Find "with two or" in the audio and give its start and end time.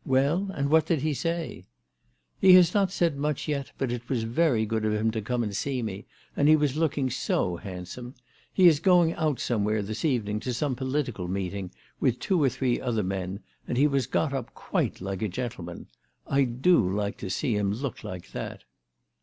12.00-12.48